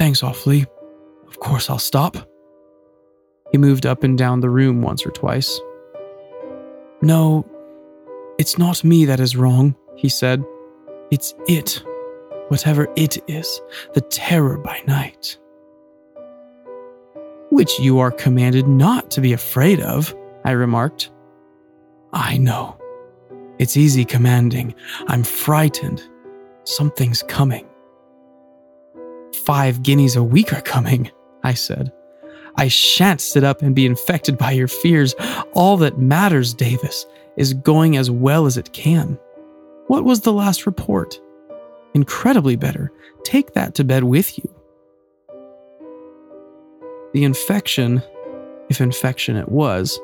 Thanks 0.00 0.22
awfully. 0.22 0.64
Of 1.28 1.38
course 1.40 1.68
I'll 1.68 1.78
stop. 1.78 2.16
He 3.52 3.58
moved 3.58 3.84
up 3.84 4.02
and 4.02 4.16
down 4.16 4.40
the 4.40 4.48
room 4.48 4.80
once 4.80 5.04
or 5.04 5.10
twice. 5.10 5.60
No, 7.02 7.46
it's 8.38 8.56
not 8.56 8.82
me 8.82 9.04
that 9.04 9.20
is 9.20 9.36
wrong, 9.36 9.76
he 9.96 10.08
said. 10.08 10.42
It's 11.10 11.34
it 11.46 11.84
whatever 12.48 12.88
it 12.96 13.22
is, 13.28 13.60
the 13.94 14.00
terror 14.00 14.56
by 14.56 14.82
night. 14.86 15.38
Which 17.50 17.78
you 17.78 18.00
are 18.00 18.10
commanded 18.10 18.66
not 18.66 19.10
to 19.12 19.20
be 19.20 19.34
afraid 19.34 19.80
of, 19.80 20.14
I 20.44 20.52
remarked. 20.52 21.10
I 22.14 22.38
know. 22.38 22.76
It's 23.58 23.76
easy 23.76 24.06
commanding. 24.06 24.74
I'm 25.08 25.22
frightened. 25.22 26.02
Something's 26.64 27.22
coming. 27.24 27.69
Five 29.50 29.82
guineas 29.82 30.14
a 30.14 30.22
week 30.22 30.52
are 30.52 30.60
coming, 30.60 31.10
I 31.42 31.54
said. 31.54 31.90
I 32.54 32.68
shan't 32.68 33.20
sit 33.20 33.42
up 33.42 33.62
and 33.62 33.74
be 33.74 33.84
infected 33.84 34.38
by 34.38 34.52
your 34.52 34.68
fears. 34.68 35.12
All 35.54 35.76
that 35.78 35.98
matters, 35.98 36.54
Davos, 36.54 37.04
is 37.36 37.52
going 37.52 37.96
as 37.96 38.12
well 38.12 38.46
as 38.46 38.56
it 38.56 38.72
can. 38.72 39.18
What 39.88 40.04
was 40.04 40.20
the 40.20 40.32
last 40.32 40.66
report? 40.66 41.20
Incredibly 41.94 42.54
better. 42.54 42.92
Take 43.24 43.54
that 43.54 43.74
to 43.74 43.82
bed 43.82 44.04
with 44.04 44.38
you. 44.38 44.48
The 47.12 47.24
infection, 47.24 48.04
if 48.68 48.80
infection 48.80 49.34
it 49.34 49.48
was, 49.48 49.98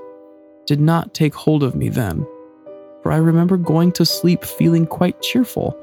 did 0.67 0.81
not 0.81 1.15
take 1.15 1.37
hold 1.37 1.62
of 1.62 1.76
me 1.76 1.88
then, 1.88 2.26
for 3.00 3.12
I 3.12 3.19
remember 3.19 3.57
going 3.57 3.93
to 3.93 4.05
sleep 4.05 4.43
feeling 4.43 4.88
quite 4.88 5.23
cheerful, 5.23 5.81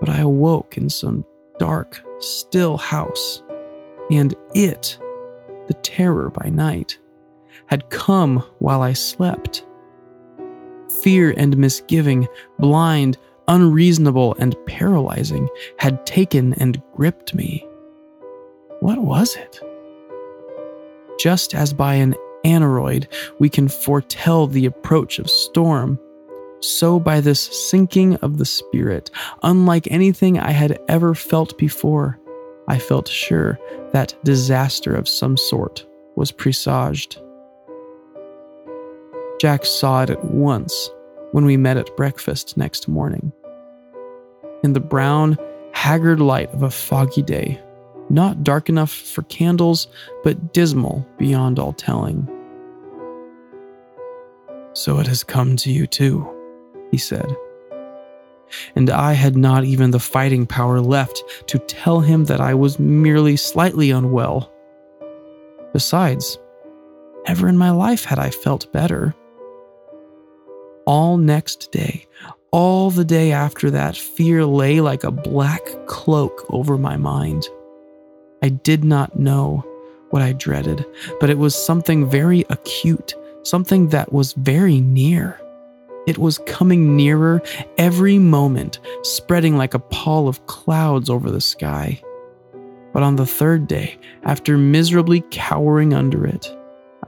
but 0.00 0.08
I 0.08 0.18
awoke 0.18 0.76
in 0.76 0.90
some 0.90 1.24
dark, 1.60 2.02
still 2.20 2.76
house, 2.76 3.42
and 4.10 4.34
it, 4.54 4.98
the 5.66 5.74
terror 5.74 6.30
by 6.30 6.48
night, 6.48 6.98
had 7.66 7.88
come 7.90 8.38
while 8.58 8.82
I 8.82 8.92
slept. 8.92 9.64
Fear 11.02 11.34
and 11.36 11.56
misgiving, 11.56 12.28
blind, 12.58 13.18
unreasonable, 13.48 14.36
and 14.38 14.56
paralyzing, 14.66 15.48
had 15.78 16.06
taken 16.06 16.54
and 16.54 16.82
gripped 16.94 17.34
me. 17.34 17.66
What 18.80 18.98
was 18.98 19.36
it? 19.36 19.60
Just 21.18 21.54
as 21.54 21.72
by 21.72 21.94
an 21.94 22.14
aneroid 22.44 23.08
we 23.40 23.48
can 23.48 23.68
foretell 23.68 24.46
the 24.46 24.66
approach 24.66 25.18
of 25.18 25.30
storm, 25.30 25.98
so 26.60 26.98
by 26.98 27.20
this 27.20 27.40
sinking 27.40 28.16
of 28.16 28.38
the 28.38 28.44
spirit, 28.44 29.10
unlike 29.42 29.88
anything 29.90 30.38
I 30.38 30.50
had 30.50 30.78
ever 30.88 31.14
felt 31.14 31.56
before, 31.58 32.18
I 32.68 32.78
felt 32.78 33.08
sure 33.08 33.58
that 33.92 34.16
disaster 34.24 34.94
of 34.94 35.08
some 35.08 35.36
sort 35.36 35.86
was 36.16 36.32
presaged. 36.32 37.20
Jack 39.40 39.66
saw 39.66 40.02
it 40.02 40.10
at 40.10 40.24
once 40.24 40.90
when 41.32 41.44
we 41.44 41.56
met 41.56 41.76
at 41.76 41.94
breakfast 41.96 42.56
next 42.56 42.88
morning. 42.88 43.32
In 44.64 44.72
the 44.72 44.80
brown, 44.80 45.38
haggard 45.72 46.20
light 46.20 46.52
of 46.54 46.62
a 46.62 46.70
foggy 46.70 47.22
day, 47.22 47.60
not 48.08 48.42
dark 48.42 48.68
enough 48.68 48.90
for 48.90 49.22
candles, 49.24 49.88
but 50.24 50.52
dismal 50.52 51.06
beyond 51.18 51.58
all 51.58 51.72
telling. 51.72 52.26
So 54.72 54.98
it 54.98 55.06
has 55.06 55.22
come 55.22 55.56
to 55.56 55.70
you 55.70 55.86
too, 55.86 56.35
he 56.96 56.98
said. 56.98 57.36
And 58.74 58.88
I 58.88 59.12
had 59.12 59.36
not 59.36 59.64
even 59.64 59.90
the 59.90 60.00
fighting 60.00 60.46
power 60.46 60.80
left 60.80 61.22
to 61.48 61.58
tell 61.58 62.00
him 62.00 62.24
that 62.24 62.40
I 62.40 62.54
was 62.54 62.78
merely 62.78 63.36
slightly 63.36 63.90
unwell. 63.90 64.50
Besides, 65.74 66.38
never 67.28 67.48
in 67.48 67.58
my 67.58 67.70
life 67.70 68.06
had 68.06 68.18
I 68.18 68.30
felt 68.30 68.72
better. 68.72 69.14
All 70.86 71.18
next 71.18 71.70
day, 71.70 72.06
all 72.50 72.90
the 72.90 73.04
day 73.04 73.30
after 73.30 73.70
that, 73.72 73.94
fear 73.94 74.46
lay 74.46 74.80
like 74.80 75.04
a 75.04 75.10
black 75.10 75.60
cloak 75.86 76.46
over 76.48 76.78
my 76.78 76.96
mind. 76.96 77.46
I 78.42 78.48
did 78.48 78.84
not 78.84 79.18
know 79.18 79.66
what 80.08 80.22
I 80.22 80.32
dreaded, 80.32 80.86
but 81.20 81.28
it 81.28 81.36
was 81.36 81.54
something 81.54 82.08
very 82.08 82.46
acute, 82.48 83.14
something 83.42 83.88
that 83.88 84.14
was 84.14 84.32
very 84.32 84.80
near. 84.80 85.38
It 86.06 86.18
was 86.18 86.38
coming 86.46 86.94
nearer 86.94 87.42
every 87.78 88.18
moment, 88.18 88.78
spreading 89.02 89.56
like 89.56 89.74
a 89.74 89.80
pall 89.80 90.28
of 90.28 90.46
clouds 90.46 91.10
over 91.10 91.30
the 91.30 91.40
sky. 91.40 92.00
But 92.92 93.02
on 93.02 93.16
the 93.16 93.26
third 93.26 93.66
day, 93.66 93.98
after 94.22 94.56
miserably 94.56 95.24
cowering 95.32 95.92
under 95.92 96.24
it, 96.24 96.56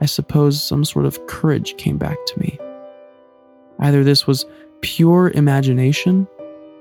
I 0.01 0.05
suppose 0.05 0.61
some 0.61 0.83
sort 0.83 1.05
of 1.05 1.25
courage 1.27 1.77
came 1.77 1.97
back 1.97 2.17
to 2.27 2.39
me. 2.39 2.59
Either 3.79 4.03
this 4.03 4.27
was 4.27 4.45
pure 4.81 5.31
imagination, 5.33 6.27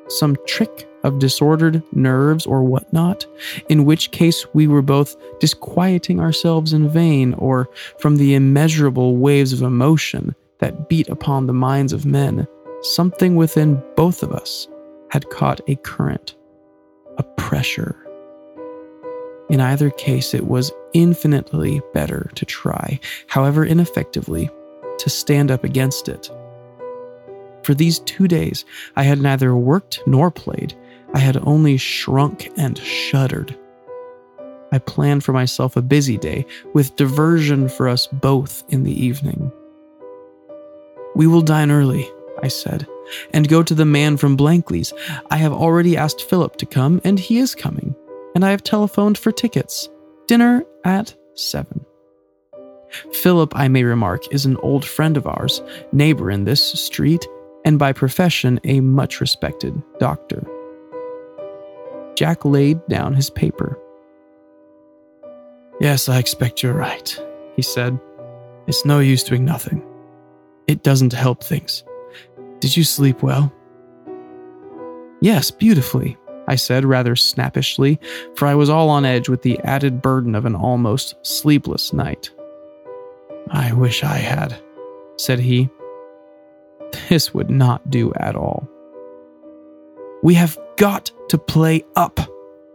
some 0.08 0.37
trick 0.46 0.88
of 1.04 1.20
disordered 1.20 1.82
nerves 1.92 2.46
or 2.46 2.64
whatnot, 2.64 3.26
in 3.68 3.84
which 3.84 4.10
case 4.10 4.44
we 4.54 4.66
were 4.66 4.82
both 4.82 5.16
disquieting 5.38 6.18
ourselves 6.18 6.72
in 6.72 6.88
vain, 6.88 7.34
or 7.34 7.70
from 7.98 8.16
the 8.16 8.34
immeasurable 8.34 9.16
waves 9.16 9.52
of 9.52 9.62
emotion 9.62 10.34
that 10.58 10.88
beat 10.88 11.08
upon 11.08 11.46
the 11.46 11.52
minds 11.52 11.92
of 11.92 12.06
men, 12.06 12.46
something 12.82 13.36
within 13.36 13.82
both 13.96 14.22
of 14.22 14.32
us 14.32 14.68
had 15.10 15.30
caught 15.30 15.60
a 15.68 15.76
current, 15.76 16.36
a 17.16 17.22
pressure. 17.22 17.96
In 19.48 19.60
either 19.60 19.90
case, 19.90 20.34
it 20.34 20.46
was 20.46 20.72
infinitely 20.92 21.80
better 21.94 22.30
to 22.34 22.44
try, 22.44 23.00
however 23.28 23.64
ineffectively, 23.64 24.50
to 24.98 25.10
stand 25.10 25.50
up 25.50 25.64
against 25.64 26.08
it. 26.08 26.30
For 27.62 27.74
these 27.74 28.00
two 28.00 28.28
days, 28.28 28.64
I 28.96 29.04
had 29.04 29.20
neither 29.20 29.54
worked 29.56 30.00
nor 30.06 30.30
played. 30.30 30.74
I 31.14 31.18
had 31.18 31.38
only 31.46 31.76
shrunk 31.76 32.50
and 32.56 32.78
shuddered. 32.78 33.58
I 34.70 34.78
planned 34.78 35.24
for 35.24 35.32
myself 35.32 35.76
a 35.76 35.82
busy 35.82 36.18
day, 36.18 36.44
with 36.74 36.96
diversion 36.96 37.68
for 37.68 37.88
us 37.88 38.06
both 38.06 38.64
in 38.68 38.84
the 38.84 39.04
evening. 39.04 39.50
We 41.18 41.26
will 41.26 41.42
dine 41.42 41.72
early, 41.72 42.08
I 42.44 42.46
said, 42.46 42.87
and 43.32 43.48
go 43.48 43.64
to 43.64 43.75
the 43.75 43.84
man 43.84 44.16
from 44.16 44.37
Blankley's. 44.37 44.92
I 45.32 45.37
have 45.38 45.52
already 45.52 45.96
asked 45.96 46.22
Philip 46.22 46.54
to 46.58 46.66
come, 46.66 47.00
and 47.02 47.18
he 47.18 47.38
is 47.38 47.56
coming, 47.56 47.96
and 48.37 48.44
I 48.44 48.50
have 48.52 48.62
telephoned 48.62 49.18
for 49.18 49.32
tickets. 49.32 49.88
Dinner 50.28 50.64
at 50.84 51.16
7. 51.34 51.84
Philip, 53.12 53.52
I 53.56 53.66
may 53.66 53.82
remark, 53.82 54.32
is 54.32 54.46
an 54.46 54.58
old 54.58 54.84
friend 54.84 55.16
of 55.16 55.26
ours, 55.26 55.60
neighbor 55.90 56.30
in 56.30 56.44
this 56.44 56.62
street, 56.80 57.26
and 57.64 57.80
by 57.80 57.92
profession 57.92 58.60
a 58.62 58.80
much 58.80 59.20
respected 59.20 59.75
doctor. 59.98 60.46
Jack 62.14 62.44
laid 62.44 62.87
down 62.87 63.14
his 63.14 63.28
paper. 63.28 63.76
Yes, 65.80 66.08
I 66.08 66.18
expect 66.18 66.62
you're 66.62 66.75
right, 66.75 67.20
he 67.56 67.62
said. 67.62 67.98
It's 68.68 68.84
no 68.84 69.00
use 69.00 69.25
doing 69.25 69.44
nothing. 69.44 69.88
It 70.68 70.82
doesn't 70.82 71.14
help 71.14 71.42
things. 71.42 71.82
Did 72.60 72.76
you 72.76 72.84
sleep 72.84 73.22
well? 73.22 73.52
Yes, 75.20 75.50
beautifully, 75.50 76.16
I 76.46 76.54
said 76.56 76.84
rather 76.84 77.16
snappishly, 77.16 77.98
for 78.37 78.46
I 78.46 78.54
was 78.54 78.70
all 78.70 78.90
on 78.90 79.04
edge 79.04 79.28
with 79.28 79.42
the 79.42 79.58
added 79.60 80.00
burden 80.00 80.34
of 80.34 80.44
an 80.44 80.54
almost 80.54 81.14
sleepless 81.22 81.92
night. 81.92 82.30
I 83.50 83.72
wish 83.72 84.04
I 84.04 84.18
had, 84.18 84.60
said 85.16 85.40
he. 85.40 85.68
This 87.08 87.34
would 87.34 87.50
not 87.50 87.90
do 87.90 88.12
at 88.14 88.37
all. 88.37 88.68
We 90.22 90.34
have 90.34 90.58
got 90.76 91.10
to 91.30 91.38
play 91.38 91.84
up, 91.96 92.20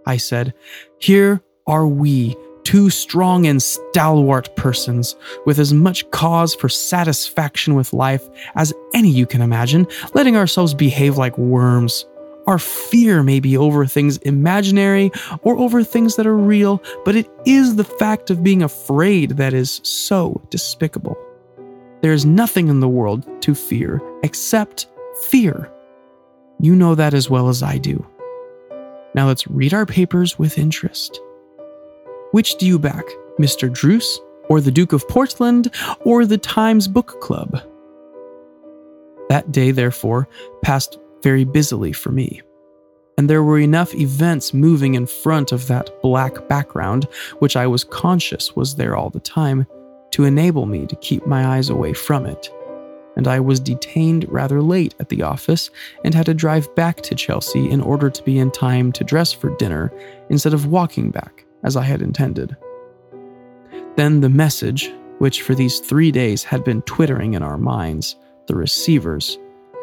I 0.06 0.18
said. 0.18 0.54
Here 1.00 1.42
are 1.68 1.88
we, 1.88 2.36
two 2.64 2.90
strong 2.90 3.46
and 3.46 3.62
stalwart 3.62 4.56
persons, 4.56 5.16
with 5.46 5.60
as 5.60 5.74
much 5.74 6.10
cause 6.12 6.56
for 6.56 6.70
satisfaction 6.70 7.76
with 7.76 7.94
life 7.94 8.28
as 8.56 8.74
any 8.94 9.10
you 9.10 9.26
can 9.26 9.42
imagine, 9.42 9.88
letting 10.14 10.36
ourselves 10.36 10.74
behave 10.74 11.18
like 11.18 11.38
worms. 11.38 12.06
Our 12.48 12.60
fear 12.60 13.24
may 13.24 13.40
be 13.40 13.56
over 13.56 13.86
things 13.86 14.18
imaginary 14.20 15.12
or 15.44 15.58
over 15.58 15.84
things 15.84 16.18
that 16.18 16.28
are 16.28 16.38
real, 16.38 16.84
but 17.06 17.16
it 17.16 17.30
is 17.46 17.76
the 17.76 17.86
fact 17.86 18.30
of 18.30 18.44
being 18.44 18.62
afraid 18.62 19.32
that 19.32 19.54
is 19.54 19.80
so 19.84 20.42
despicable. 20.50 21.18
There 22.02 22.12
is 22.12 22.26
nothing 22.26 22.68
in 22.68 22.82
the 22.82 22.90
world 22.90 23.26
to 23.44 23.56
fear 23.56 24.02
except 24.24 24.88
fear. 25.30 25.72
You 26.60 26.76
know 26.76 26.96
that 26.96 27.14
as 27.14 27.30
well 27.30 27.48
as 27.48 27.64
I 27.64 27.78
do. 27.78 28.06
Now 29.16 29.28
let's 29.28 29.48
read 29.48 29.74
our 29.74 29.86
papers 29.86 30.38
with 30.38 30.58
interest. 30.58 31.22
Which 32.34 32.56
do 32.56 32.66
you 32.66 32.80
back, 32.80 33.06
Mr. 33.38 33.72
Druce, 33.72 34.20
or 34.50 34.60
the 34.60 34.72
Duke 34.72 34.92
of 34.92 35.08
Portland, 35.08 35.72
or 36.00 36.26
the 36.26 36.40
Times 36.40 36.88
Book 36.88 37.22
Club? 37.22 37.62
That 39.30 39.52
day, 39.52 39.70
therefore, 39.70 40.28
passed 40.64 40.98
very 41.22 41.44
busily 41.44 41.94
for 41.94 42.12
me, 42.12 42.42
and 43.20 43.30
there 43.30 43.44
were 43.44 43.60
enough 43.60 43.94
events 43.94 44.52
moving 44.52 44.96
in 44.96 45.06
front 45.06 45.52
of 45.52 45.68
that 45.68 45.92
black 46.02 46.48
background, 46.48 47.04
which 47.38 47.56
I 47.56 47.68
was 47.68 47.84
conscious 47.84 48.56
was 48.56 48.78
there 48.78 48.96
all 48.96 49.12
the 49.12 49.20
time, 49.20 49.68
to 50.14 50.24
enable 50.24 50.66
me 50.66 50.88
to 50.88 50.96
keep 50.96 51.28
my 51.28 51.46
eyes 51.46 51.70
away 51.70 51.94
from 51.94 52.26
it. 52.26 52.52
And 53.16 53.28
I 53.28 53.42
was 53.42 53.60
detained 53.60 54.26
rather 54.28 54.60
late 54.60 54.96
at 55.00 55.10
the 55.10 55.22
office 55.22 55.70
and 56.04 56.16
had 56.16 56.26
to 56.26 56.34
drive 56.34 56.74
back 56.74 57.02
to 57.02 57.14
Chelsea 57.14 57.70
in 57.70 57.80
order 57.80 58.10
to 58.10 58.24
be 58.24 58.40
in 58.40 58.50
time 58.50 58.92
to 58.94 59.04
dress 59.04 59.32
for 59.32 59.56
dinner 59.58 59.94
instead 60.32 60.56
of 60.56 60.66
walking 60.66 61.12
back 61.12 61.46
as 61.64 61.76
I 61.76 61.84
had 61.84 62.02
intended. 62.02 62.56
Then 63.96 64.22
the 64.22 64.30
message, 64.30 64.92
which 65.20 65.42
for 65.42 65.56
these 65.56 65.80
three 65.80 66.12
days 66.12 66.44
had 66.44 66.64
been 66.64 66.82
twittering 66.84 67.34
in 67.34 67.44
our 67.44 67.58
minds, 67.58 68.16
the 68.48 68.56
receivers, 68.56 69.38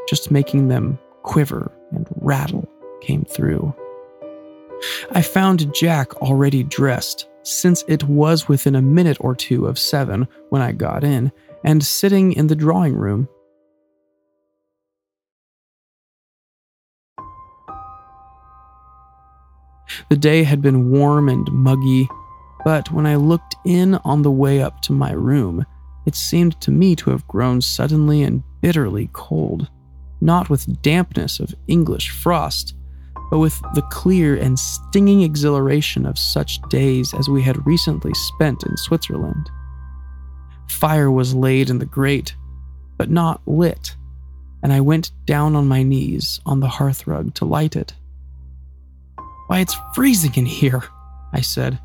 just 0.09 0.31
making 0.31 0.69
them 0.69 0.99
quiver 1.23 1.71
and 1.93 2.07
rattle, 2.17 2.69
came 3.01 3.25
through. 3.25 3.75
I 5.13 5.23
found 5.23 5.75
Jack 5.75 6.15
already 6.17 6.63
dressed, 6.65 7.29
since 7.43 7.85
it 7.89 8.05
was 8.05 8.49
within 8.49 8.75
a 8.75 8.83
minute 8.83 9.19
or 9.21 9.35
two 9.35 9.67
of 9.67 9.79
seven 9.79 10.27
when 10.49 10.63
I 10.63 10.73
got 10.73 11.05
in, 11.05 11.33
and 11.65 11.85
sitting 11.85 12.33
in 12.33 12.47
the 12.47 12.57
drawing 12.57 12.95
room. 12.95 13.29
The 20.11 20.17
day 20.17 20.43
had 20.43 20.61
been 20.61 20.91
warm 20.91 21.29
and 21.29 21.51
muggy, 21.53 22.09
but 22.65 22.91
when 22.91 23.07
I 23.07 23.15
looked 23.15 23.55
in 23.65 23.95
on 24.05 24.23
the 24.23 24.31
way 24.31 24.61
up 24.61 24.83
to 24.83 24.93
my 24.93 25.13
room, 25.13 25.65
it 26.05 26.17
seemed 26.17 26.61
to 26.63 26.73
me 26.73 26.97
to 26.97 27.11
have 27.11 27.29
grown 27.29 27.61
suddenly 27.61 28.25
and 28.25 28.43
bitterly 28.61 29.09
cold, 29.13 29.71
not 30.21 30.51
with 30.51 30.83
dampness 30.83 31.39
of 31.39 31.55
English 31.69 32.11
frost, 32.11 32.75
but 33.31 33.39
with 33.39 33.63
the 33.75 33.83
clear 33.83 34.35
and 34.35 34.59
stinging 34.59 35.23
exhilaration 35.23 36.05
of 36.05 36.19
such 36.19 36.61
days 36.63 37.15
as 37.15 37.29
we 37.29 37.41
had 37.41 37.65
recently 37.65 38.13
spent 38.15 38.65
in 38.65 38.77
Switzerland. 38.77 39.49
Fire 40.69 41.13
was 41.13 41.37
laid 41.37 41.71
in 41.71 41.79
the 41.79 41.87
grate, 41.87 42.35
but 42.99 43.11
not 43.11 43.43
lit, 43.47 43.95
and 44.65 44.73
I 44.73 44.81
went 44.81 45.13
down 45.25 45.55
on 45.55 45.69
my 45.69 45.85
knees 45.85 46.41
on 46.45 46.59
the 46.59 46.67
hearthrug 46.67 47.33
to 47.35 47.45
light 47.45 47.77
it. 47.77 47.95
Why, 49.51 49.59
it's 49.59 49.77
freezing 49.95 50.37
in 50.37 50.47
here, 50.47 50.85
I 51.33 51.41
said. 51.41 51.81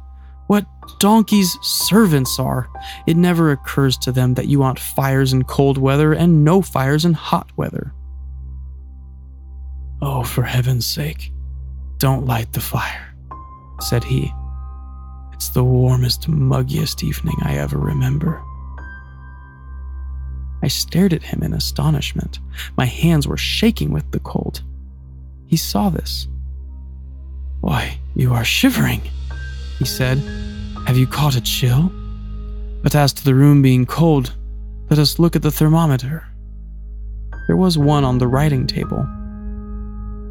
What 0.46 0.68
donkeys 1.00 1.58
servants 1.64 2.38
are. 2.38 2.70
It 3.08 3.18
never 3.18 3.52
occurs 3.52 3.98
to 4.04 4.12
them 4.12 4.36
that 4.36 4.46
you 4.46 4.60
want 4.60 4.78
fires 4.78 5.34
in 5.34 5.46
cold 5.46 5.80
weather 5.80 6.14
and 6.14 6.44
no 6.44 6.62
fires 6.62 7.06
in 7.06 7.14
hot 7.14 7.50
weather. 7.58 7.92
Oh, 10.00 10.22
for 10.22 10.44
heaven's 10.44 10.86
sake, 10.86 11.32
don't 11.98 12.28
light 12.28 12.54
the 12.54 12.60
fire, 12.60 13.16
said 13.82 14.04
he. 14.04 14.32
It's 15.34 15.50
the 15.50 15.64
warmest, 15.64 16.30
muggiest 16.30 17.04
evening 17.04 17.38
I 17.42 17.58
ever 17.58 17.80
remember. 17.80 18.44
I 20.62 20.68
stared 20.68 21.14
at 21.14 21.24
him 21.24 21.42
in 21.42 21.54
astonishment. 21.54 22.38
My 22.78 22.86
hands 22.86 23.28
were 23.28 23.38
shaking 23.38 23.92
with 23.92 24.12
the 24.12 24.20
cold. 24.20 24.62
He 25.48 25.58
saw 25.58 25.90
this. 25.90 26.28
Why, 27.66 27.98
you 28.16 28.32
are 28.32 28.46
shivering, 28.46 29.02
he 29.80 29.86
said. 29.86 30.20
Have 30.86 31.00
you 31.00 31.08
caught 31.08 31.36
a 31.36 31.42
chill? 31.42 31.92
But 32.84 32.94
as 32.94 33.12
to 33.14 33.24
the 33.24 33.34
room 33.34 33.64
being 33.64 33.88
cold, 33.88 34.36
let 34.92 35.00
us 35.00 35.18
look 35.18 35.36
at 35.36 35.42
the 35.42 35.50
thermometer. 35.50 36.28
There 37.48 37.58
was 37.58 37.76
one 37.76 38.04
on 38.04 38.20
the 38.20 38.28
writing 38.28 38.68
table. 38.68 39.04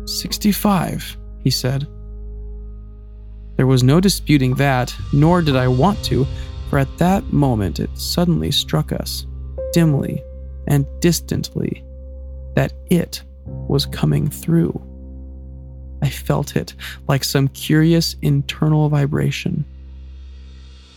65, 0.06 1.16
he 1.42 1.50
said. 1.50 1.88
There 3.56 3.66
was 3.66 3.82
no 3.82 3.98
disputing 3.98 4.54
that, 4.54 4.94
nor 5.12 5.42
did 5.42 5.56
I 5.56 5.66
want 5.66 6.04
to, 6.04 6.28
for 6.70 6.78
at 6.78 6.98
that 6.98 7.32
moment 7.32 7.80
it 7.80 7.90
suddenly 7.98 8.52
struck 8.52 8.92
us, 8.92 9.26
dimly 9.72 10.22
and 10.68 10.86
distantly, 11.00 11.84
that 12.54 12.74
it 12.92 13.24
was 13.44 13.86
coming 13.86 14.30
through. 14.30 14.80
I 16.02 16.10
felt 16.10 16.56
it 16.56 16.74
like 17.08 17.24
some 17.24 17.48
curious 17.48 18.16
internal 18.22 18.88
vibration. 18.88 19.64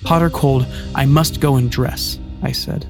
Hot 0.04 0.22
or 0.22 0.30
cold, 0.30 0.66
I 0.96 1.06
must 1.06 1.40
go 1.40 1.56
and 1.56 1.72
dress, 1.72 2.20
I 2.42 2.52
said. 2.52 2.86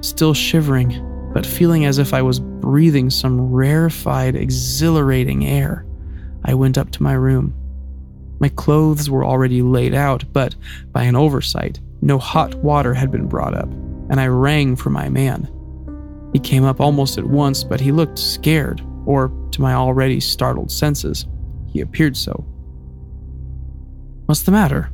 Still 0.00 0.34
shivering, 0.34 1.30
but 1.32 1.46
feeling 1.46 1.84
as 1.84 1.98
if 1.98 2.12
I 2.12 2.22
was 2.22 2.40
breathing 2.40 3.10
some 3.10 3.52
rarefied, 3.52 4.34
exhilarating 4.34 5.46
air. 5.46 5.84
I 6.44 6.54
went 6.54 6.78
up 6.78 6.90
to 6.92 7.02
my 7.02 7.12
room. 7.12 7.54
My 8.38 8.48
clothes 8.50 9.08
were 9.08 9.24
already 9.24 9.62
laid 9.62 9.94
out, 9.94 10.24
but 10.32 10.54
by 10.92 11.04
an 11.04 11.16
oversight, 11.16 11.80
no 12.02 12.18
hot 12.18 12.54
water 12.56 12.92
had 12.92 13.10
been 13.10 13.28
brought 13.28 13.54
up, 13.54 13.68
and 14.10 14.20
I 14.20 14.26
rang 14.26 14.76
for 14.76 14.90
my 14.90 15.08
man. 15.08 15.50
He 16.32 16.38
came 16.38 16.64
up 16.64 16.80
almost 16.80 17.18
at 17.18 17.24
once, 17.24 17.64
but 17.64 17.80
he 17.80 17.92
looked 17.92 18.18
scared, 18.18 18.82
or 19.06 19.32
to 19.52 19.62
my 19.62 19.72
already 19.72 20.20
startled 20.20 20.70
senses, 20.70 21.26
he 21.66 21.80
appeared 21.80 22.16
so. 22.16 22.44
What's 24.26 24.42
the 24.42 24.52
matter? 24.52 24.90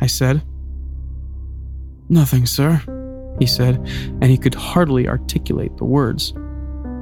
I 0.00 0.06
said. 0.06 0.42
Nothing, 2.08 2.46
sir, 2.46 2.82
he 3.38 3.46
said, 3.46 3.76
and 4.20 4.24
he 4.24 4.38
could 4.38 4.54
hardly 4.54 5.06
articulate 5.06 5.76
the 5.76 5.84
words. 5.84 6.34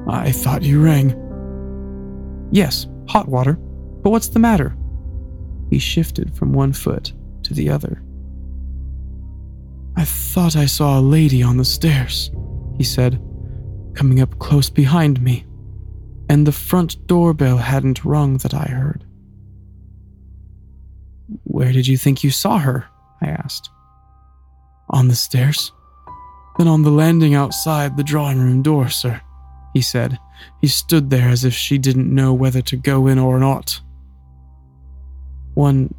I 0.09 0.33
thought 0.33 0.63
you 0.63 0.83
rang. 0.83 1.15
Yes, 2.51 2.87
hot 3.09 3.29
water. 3.29 3.55
But 4.03 4.11
what's 4.11 4.29
the 4.29 4.39
matter? 4.39 4.77
He 5.71 5.79
shifted 5.79 6.35
from 6.35 6.53
one 6.53 6.73
foot 6.73 7.13
to 7.45 7.55
the 7.55 7.71
other. 7.71 8.03
I 9.97 10.05
thought 10.05 10.57
I 10.57 10.67
saw 10.67 10.99
a 10.99 11.03
lady 11.03 11.43
on 11.43 11.57
the 11.57 11.65
stairs, 11.65 12.31
he 12.77 12.85
said, 12.85 13.21
coming 13.95 14.21
up 14.21 14.39
close 14.39 14.71
behind 14.71 15.21
me, 15.21 15.45
and 16.29 16.47
the 16.47 16.53
front 16.53 17.07
doorbell 17.07 17.59
hadn't 17.59 18.05
rung 18.05 18.39
that 18.39 18.55
I 18.55 18.65
heard. 18.65 19.05
Where 21.45 21.73
did 21.73 21.87
you 21.87 21.97
think 21.97 22.23
you 22.25 22.31
saw 22.31 22.59
her? 22.59 22.87
I 23.21 23.29
asked. 23.29 23.71
On 24.91 25.09
the 25.09 25.15
stairs. 25.15 25.73
Then 26.57 26.69
on 26.69 26.83
the 26.83 26.91
landing 26.91 27.35
outside 27.35 27.97
the 27.97 28.03
drawing 28.03 28.39
room 28.39 28.63
door, 28.63 28.89
sir, 28.89 29.21
he 29.75 29.81
said. 29.81 30.19
He 30.61 30.67
stood 30.67 31.11
there 31.11 31.29
as 31.29 31.45
if 31.45 31.55
she 31.55 31.79
didn't 31.79 32.15
know 32.15 32.33
whether 32.33 32.63
to 32.63 32.77
go 32.77 33.07
in 33.07 33.19
or 33.19 33.39
not. 33.39 33.81
One. 35.55 35.95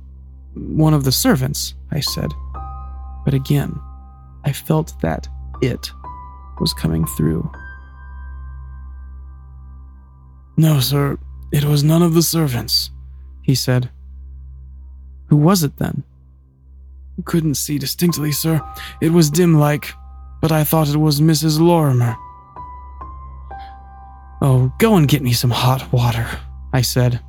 one 0.54 0.94
of 0.94 1.04
the 1.04 1.12
servants, 1.12 1.76
I 1.92 2.00
said. 2.00 2.32
But 3.26 3.34
again, 3.34 3.80
I 4.46 4.54
felt 4.54 5.00
that 5.02 5.28
it 5.62 5.92
was 6.60 6.74
coming 6.74 7.06
through. 7.06 7.50
No, 10.60 10.82
sir, 10.82 11.18
it 11.54 11.64
was 11.64 11.86
none 11.86 12.02
of 12.02 12.14
the 12.14 12.22
servants, 12.22 12.92
he 13.44 13.56
said. 13.56 13.90
Who 15.28 15.38
was 15.38 15.64
it 15.64 15.78
then? 15.78 16.04
Couldn't 17.24 17.56
see 17.56 17.78
distinctly, 17.78 18.34
sir. 18.34 18.62
It 19.00 19.14
was 19.14 19.30
dim 19.30 19.54
like, 19.58 19.94
but 20.42 20.52
I 20.52 20.66
thought 20.66 20.90
it 20.90 20.98
was 20.98 21.22
Mrs. 21.22 21.62
Lorimer. 21.62 22.14
Oh, 24.42 24.70
go 24.80 24.98
and 24.98 25.08
get 25.08 25.22
me 25.22 25.32
some 25.32 25.50
hot 25.50 25.94
water, 25.94 26.28
I 26.74 26.82
said. 26.82 27.22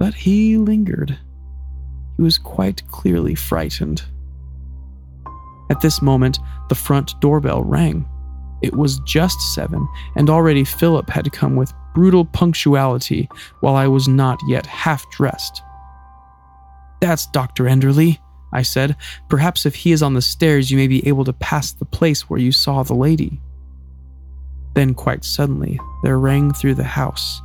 But 0.00 0.14
he 0.14 0.56
lingered. 0.56 1.16
He 2.16 2.22
was 2.24 2.38
quite 2.38 2.84
clearly 2.88 3.36
frightened. 3.36 4.02
At 5.70 5.80
this 5.80 6.02
moment, 6.02 6.40
the 6.70 6.74
front 6.74 7.14
doorbell 7.20 7.62
rang. 7.62 8.04
It 8.62 8.74
was 8.74 9.00
just 9.00 9.40
seven, 9.54 9.86
and 10.16 10.28
already 10.28 10.64
Philip 10.64 11.08
had 11.10 11.32
come 11.32 11.56
with 11.56 11.72
brutal 11.94 12.24
punctuality 12.24 13.28
while 13.60 13.76
I 13.76 13.86
was 13.86 14.08
not 14.08 14.40
yet 14.46 14.66
half 14.66 15.08
dressed. 15.10 15.62
That's 17.00 17.26
Dr. 17.26 17.64
Enderley, 17.64 18.18
I 18.52 18.62
said. 18.62 18.96
Perhaps 19.28 19.66
if 19.66 19.74
he 19.74 19.92
is 19.92 20.02
on 20.02 20.14
the 20.14 20.22
stairs, 20.22 20.70
you 20.70 20.76
may 20.76 20.88
be 20.88 21.06
able 21.06 21.24
to 21.24 21.32
pass 21.32 21.72
the 21.72 21.84
place 21.84 22.28
where 22.28 22.40
you 22.40 22.50
saw 22.50 22.82
the 22.82 22.94
lady. 22.94 23.40
Then, 24.74 24.94
quite 24.94 25.24
suddenly, 25.24 25.78
there 26.02 26.18
rang 26.18 26.52
through 26.52 26.74
the 26.74 26.84
house 26.84 27.40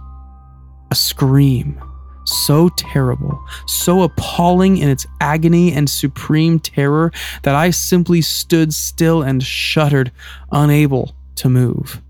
a 0.91 0.95
scream 0.95 1.81
so 2.25 2.69
terrible, 2.77 3.43
so 3.65 4.03
appalling 4.03 4.77
in 4.77 4.89
its 4.89 5.05
agony 5.21 5.73
and 5.73 5.89
supreme 5.89 6.59
terror 6.59 7.11
that 7.43 7.55
I 7.55 7.69
simply 7.69 8.21
stood 8.21 8.73
still 8.73 9.21
and 9.21 9.43
shuddered, 9.43 10.11
unable 10.51 11.15
to 11.35 11.49
move. 11.49 12.01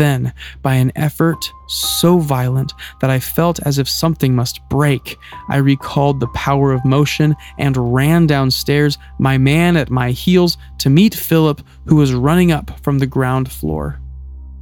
Then, 0.00 0.32
by 0.62 0.76
an 0.76 0.92
effort 0.96 1.52
so 1.68 2.20
violent 2.20 2.72
that 3.02 3.10
I 3.10 3.20
felt 3.20 3.60
as 3.66 3.76
if 3.76 3.86
something 3.86 4.34
must 4.34 4.66
break, 4.70 5.18
I 5.50 5.58
recalled 5.58 6.20
the 6.20 6.28
power 6.28 6.72
of 6.72 6.82
motion 6.86 7.36
and 7.58 7.94
ran 7.94 8.26
downstairs, 8.26 8.96
my 9.18 9.36
man 9.36 9.76
at 9.76 9.90
my 9.90 10.12
heels, 10.12 10.56
to 10.78 10.88
meet 10.88 11.14
Philip, 11.14 11.60
who 11.84 11.96
was 11.96 12.14
running 12.14 12.50
up 12.50 12.80
from 12.80 12.98
the 12.98 13.06
ground 13.06 13.52
floor. 13.52 14.00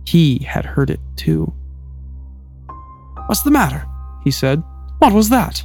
He 0.05 0.39
had 0.39 0.65
heard 0.65 0.91
it 0.91 0.99
too. 1.15 1.53
What's 3.27 3.43
the 3.43 3.53
matter? 3.53 3.87
He 4.29 4.33
said. 4.33 4.63
What 4.99 5.15
was 5.15 5.31
that? 5.31 5.65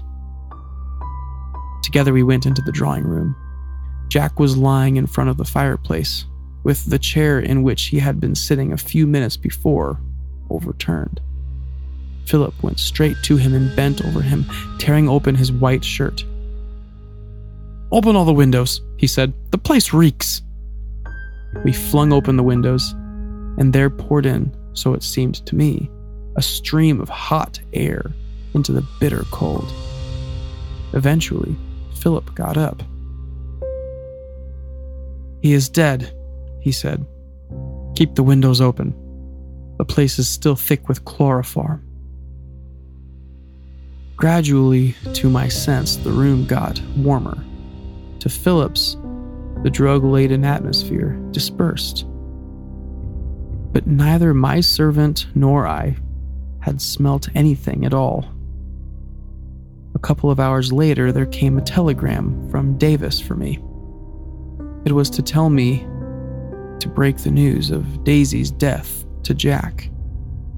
Together 1.84 2.14
we 2.14 2.24
went 2.24 2.46
into 2.46 2.62
the 2.62 2.72
drawing 2.72 3.04
room. 3.04 3.36
Jack 4.08 4.40
was 4.40 4.56
lying 4.56 4.96
in 4.96 5.06
front 5.06 5.30
of 5.30 5.36
the 5.36 5.44
fireplace, 5.44 6.24
with 6.64 6.86
the 6.86 6.98
chair 6.98 7.42
in 7.42 7.62
which 7.62 7.88
he 7.88 8.00
had 8.00 8.22
been 8.22 8.36
sitting 8.36 8.72
a 8.72 8.78
few 8.78 9.06
minutes 9.06 9.36
before 9.36 10.00
overturned. 10.50 11.20
Philip 12.26 12.54
went 12.64 12.80
straight 12.80 13.18
to 13.24 13.36
him 13.36 13.54
and 13.54 13.76
bent 13.76 14.06
over 14.06 14.22
him, 14.22 14.46
tearing 14.80 15.10
open 15.10 15.36
his 15.36 15.52
white 15.52 15.84
shirt. 15.84 16.24
Open 17.92 18.16
all 18.16 18.24
the 18.24 18.32
windows, 18.32 18.80
he 18.96 19.08
said. 19.08 19.34
The 19.52 19.58
place 19.58 19.92
reeks. 19.92 20.42
We 21.66 21.74
flung 21.74 22.14
open 22.14 22.38
the 22.38 22.44
windows, 22.44 22.94
and 23.58 23.74
there 23.74 23.90
poured 23.90 24.26
in, 24.26 24.56
so 24.72 24.94
it 24.94 25.04
seemed 25.04 25.46
to 25.48 25.56
me, 25.58 25.92
a 26.38 26.42
stream 26.42 27.02
of 27.02 27.10
hot 27.10 27.60
air 27.74 28.14
into 28.54 28.72
the 28.72 28.86
bitter 29.00 29.24
cold. 29.32 29.72
Eventually, 30.94 31.56
Philip 31.96 32.34
got 32.36 32.58
up. 32.58 32.84
He 35.42 35.54
is 35.54 35.70
dead, 35.70 36.14
he 36.62 36.72
said. 36.72 37.06
Keep 37.96 38.16
the 38.16 38.24
windows 38.24 38.62
open. 38.62 38.96
The 39.78 39.86
place 39.86 40.20
is 40.20 40.30
still 40.30 40.56
thick 40.56 40.88
with 40.88 41.06
chloroform. 41.06 41.84
Gradually, 44.16 44.96
to 45.14 45.30
my 45.30 45.48
sense, 45.48 45.98
the 45.98 46.12
room 46.12 46.46
got 46.46 46.82
warmer. 46.96 47.44
To 48.20 48.30
Philip's, 48.30 48.96
the 49.64 49.70
drug 49.70 50.04
laden 50.04 50.46
atmosphere 50.46 51.20
dispersed. 51.32 52.06
But 53.74 53.88
neither 53.88 54.34
my 54.34 54.62
servant 54.62 55.28
nor 55.36 55.68
I 55.68 55.98
had 56.60 56.82
smelt 56.82 57.28
anything 57.36 57.86
at 57.86 57.94
all. 57.94 58.33
A 60.04 60.06
couple 60.06 60.30
of 60.30 60.38
hours 60.38 60.74
later, 60.74 61.14
there 61.14 61.26
came 61.26 61.58
a 61.58 61.62
telegram 61.62 62.50
from 62.50 62.78
Davos 62.78 63.22
for 63.22 63.36
me. 63.36 63.54
It 64.84 64.92
was 64.92 65.10
to 65.12 65.22
tell 65.22 65.50
me 65.50 65.80
to 66.82 66.92
break 66.94 67.20
the 67.20 67.32
news 67.32 67.72
of 67.72 68.04
Daisy's 68.04 68.52
death 68.52 69.06
to 69.24 69.34
Jack, 69.34 69.90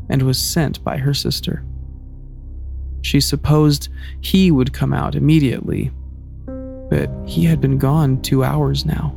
and 0.09 0.23
was 0.23 0.39
sent 0.39 0.83
by 0.83 0.97
her 0.97 1.13
sister. 1.13 1.63
She 3.03 3.21
supposed 3.21 3.89
he 4.21 4.49
would 4.49 4.73
come 4.73 4.93
out 4.93 5.13
immediately, 5.13 5.91
but 6.89 7.11
he 7.27 7.45
had 7.45 7.61
been 7.61 7.77
gone 7.77 8.23
two 8.23 8.43
hours 8.43 8.83
now. 8.83 9.15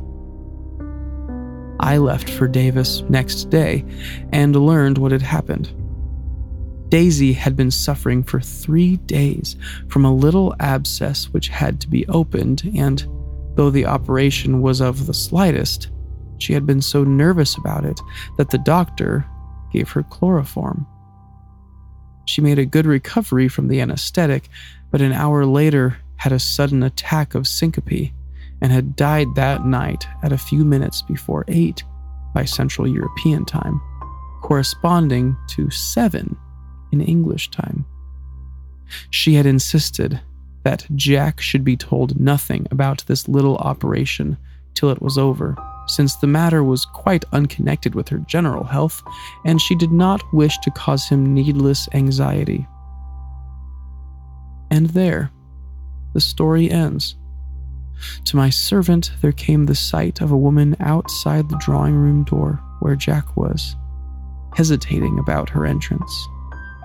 I 1.79 1.97
left 1.97 2.29
for 2.29 2.47
Davos 2.47 3.01
next 3.09 3.45
day 3.45 3.83
and 4.31 4.55
learned 4.55 4.99
what 4.99 5.11
had 5.11 5.23
happened. 5.23 5.73
Daisy 6.89 7.33
had 7.33 7.55
been 7.55 7.69
suffering 7.69 8.23
for 8.23 8.39
three 8.39 8.97
days 8.97 9.55
from 9.87 10.05
a 10.05 10.13
little 10.13 10.55
abscess 10.59 11.29
which 11.29 11.47
had 11.47 11.79
to 11.81 11.87
be 11.87 12.07
opened, 12.07 12.63
and 12.75 13.05
though 13.55 13.69
the 13.69 13.85
operation 13.85 14.61
was 14.61 14.81
of 14.81 15.05
the 15.05 15.13
slightest, 15.13 15.89
she 16.39 16.53
had 16.53 16.65
been 16.65 16.81
so 16.81 17.03
nervous 17.03 17.57
about 17.57 17.85
it 17.85 17.99
that 18.37 18.49
the 18.49 18.57
doctor 18.57 19.25
gave 19.71 19.89
her 19.89 20.03
chloroform. 20.03 20.87
She 22.25 22.41
made 22.41 22.57
a 22.57 22.65
good 22.65 22.85
recovery 22.85 23.47
from 23.47 23.67
the 23.67 23.81
anesthetic, 23.81 24.49
but 24.91 25.01
an 25.01 25.11
hour 25.11 25.45
later 25.45 25.97
had 26.15 26.31
a 26.31 26.39
sudden 26.39 26.81
attack 26.81 27.35
of 27.35 27.47
syncope 27.47 28.11
and 28.61 28.71
had 28.71 28.95
died 28.95 29.27
that 29.35 29.65
night 29.65 30.07
at 30.23 30.31
a 30.31 30.37
few 30.37 30.65
minutes 30.65 31.01
before 31.03 31.45
8 31.47 31.83
by 32.33 32.45
Central 32.45 32.87
European 32.87 33.45
time, 33.45 33.79
corresponding 34.41 35.37
to 35.49 35.69
7 35.69 36.35
in 36.91 37.01
English 37.01 37.51
time. 37.51 37.85
She 39.09 39.35
had 39.35 39.45
insisted 39.45 40.19
that 40.63 40.87
Jack 40.95 41.39
should 41.41 41.63
be 41.63 41.77
told 41.77 42.19
nothing 42.19 42.67
about 42.71 43.05
this 43.07 43.27
little 43.27 43.57
operation 43.57 44.37
till 44.73 44.89
it 44.89 45.01
was 45.01 45.17
over 45.17 45.55
since 45.89 46.15
the 46.15 46.27
matter 46.27 46.63
was 46.63 46.85
quite 46.85 47.25
unconnected 47.33 47.95
with 47.95 48.07
her 48.09 48.19
general 48.19 48.63
health, 48.63 49.01
and 49.43 49.59
she 49.59 49.75
did 49.75 49.91
not 49.91 50.21
wish 50.33 50.57
to 50.59 50.71
cause 50.71 51.09
him 51.09 51.33
needless 51.33 51.89
anxiety. 51.93 52.67
And 54.69 54.87
there, 54.91 55.31
the 56.13 56.21
story 56.21 56.69
ends. 56.69 57.15
To 58.25 58.37
my 58.37 58.49
servant, 58.49 59.11
there 59.21 59.31
came 59.31 59.65
the 59.65 59.75
sight 59.75 60.21
of 60.21 60.31
a 60.31 60.37
woman 60.37 60.75
outside 60.79 61.49
the 61.49 61.57
drawing 61.57 61.95
room 61.95 62.23
door 62.23 62.61
where 62.79 62.95
Jack 62.95 63.35
was, 63.35 63.75
hesitating 64.55 65.19
about 65.19 65.49
her 65.49 65.65
entrance, 65.65 66.27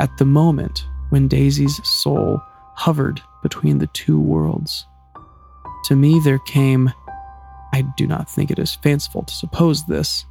at 0.00 0.16
the 0.18 0.24
moment 0.24 0.86
when 1.10 1.28
Daisy's 1.28 1.80
soul 1.86 2.40
hovered 2.76 3.20
between 3.42 3.78
the 3.78 3.86
two 3.88 4.18
worlds. 4.18 4.86
To 5.84 5.96
me, 5.96 6.20
there 6.20 6.40
came 6.40 6.92
I 7.74 7.82
do 7.96 8.06
not 8.06 8.30
think 8.30 8.52
it 8.52 8.60
is 8.60 8.76
fanciful 8.76 9.24
to 9.24 9.34
suppose 9.34 9.84
this. 9.86 10.24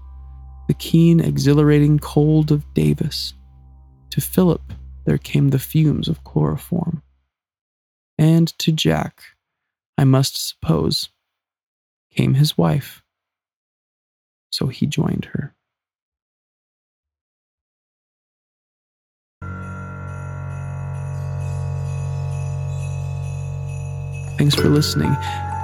The 0.69 0.73
keen, 0.73 1.19
exhilarating 1.19 1.99
cold 1.99 2.53
of 2.53 2.63
Davos. 2.73 3.33
To 4.11 4.21
Philip, 4.21 4.61
there 5.03 5.17
came 5.17 5.49
the 5.49 5.59
fumes 5.59 6.07
of 6.07 6.23
chloroform. 6.23 7.03
And 8.17 8.47
to 8.59 8.71
Jack, 8.71 9.23
I 9.97 10.05
must 10.05 10.47
suppose, 10.47 11.09
came 12.15 12.35
his 12.35 12.57
wife. 12.57 13.03
So 14.49 14.67
he 14.67 14.85
joined 14.85 15.25
her. 15.33 15.52
Thanks 24.37 24.55
for 24.55 24.69
listening 24.69 25.15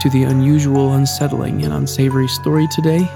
to 0.02 0.10
the 0.10 0.24
unusual, 0.24 0.94
unsettling, 0.94 1.64
and 1.64 1.74
unsavory 1.74 2.28
story 2.28 2.68
today. 2.74 3.08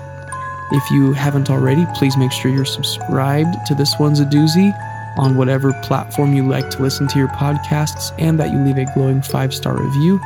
If 0.71 0.91
you 0.91 1.13
haven't 1.13 1.49
already, 1.49 1.85
please 1.93 2.17
make 2.17 2.31
sure 2.31 2.51
you're 2.51 2.65
subscribed 2.65 3.65
to 3.67 3.75
This 3.75 3.93
One's 3.99 4.19
a 4.19 4.25
Doozy 4.25 4.73
on 5.17 5.37
whatever 5.37 5.71
platform 5.83 6.33
you 6.33 6.47
like 6.47 6.69
to 6.71 6.81
listen 6.81 7.07
to 7.09 7.19
your 7.19 7.27
podcasts 7.29 8.11
and 8.17 8.39
that 8.39 8.51
you 8.51 8.57
leave 8.57 8.77
a 8.77 8.91
glowing 8.93 9.21
five 9.21 9.53
star 9.53 9.81
review. 9.81 10.19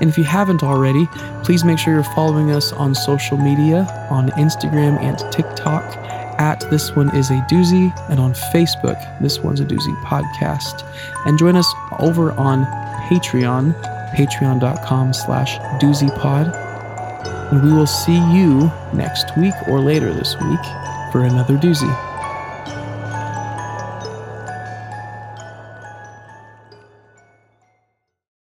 And 0.00 0.10
if 0.10 0.18
you 0.18 0.24
haven't 0.24 0.62
already, 0.62 1.06
please 1.44 1.64
make 1.64 1.78
sure 1.78 1.94
you're 1.94 2.02
following 2.02 2.50
us 2.50 2.72
on 2.72 2.94
social 2.94 3.36
media 3.38 3.86
on 4.10 4.30
Instagram 4.30 5.00
and 5.00 5.18
TikTok 5.32 5.96
at 6.38 6.68
This 6.70 6.94
One 6.94 7.14
Is 7.16 7.30
a 7.30 7.46
Doozy 7.50 7.96
and 8.10 8.20
on 8.20 8.34
Facebook, 8.52 9.20
This 9.20 9.38
One's 9.38 9.60
a 9.60 9.64
Doozy 9.64 9.96
Podcast. 10.02 10.84
And 11.24 11.38
join 11.38 11.56
us 11.56 11.72
over 12.00 12.32
on 12.32 12.66
Patreon 13.08 13.95
patreon.com 14.16 15.12
slash 15.12 15.58
doozypod. 15.80 16.54
And 17.52 17.62
we 17.62 17.72
will 17.72 17.86
see 17.86 18.18
you 18.32 18.72
next 18.92 19.36
week 19.36 19.54
or 19.68 19.80
later 19.80 20.12
this 20.12 20.34
week 20.40 20.64
for 21.12 21.24
another 21.24 21.56
doozy. 21.56 22.15